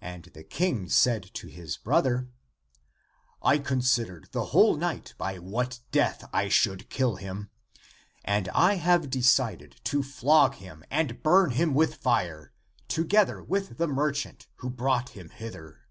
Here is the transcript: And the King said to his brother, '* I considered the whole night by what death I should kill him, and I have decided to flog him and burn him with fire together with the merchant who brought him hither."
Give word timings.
And 0.00 0.24
the 0.34 0.42
King 0.42 0.88
said 0.88 1.22
to 1.34 1.46
his 1.46 1.76
brother, 1.76 2.28
'* 2.84 3.40
I 3.50 3.58
considered 3.58 4.28
the 4.32 4.46
whole 4.46 4.74
night 4.76 5.14
by 5.16 5.38
what 5.38 5.78
death 5.92 6.28
I 6.32 6.48
should 6.48 6.90
kill 6.90 7.14
him, 7.14 7.48
and 8.24 8.48
I 8.48 8.74
have 8.74 9.10
decided 9.10 9.80
to 9.84 10.02
flog 10.02 10.56
him 10.56 10.82
and 10.90 11.22
burn 11.22 11.52
him 11.52 11.72
with 11.72 11.94
fire 11.98 12.52
together 12.88 13.40
with 13.40 13.76
the 13.78 13.86
merchant 13.86 14.48
who 14.56 14.70
brought 14.70 15.10
him 15.10 15.28
hither." 15.30 15.82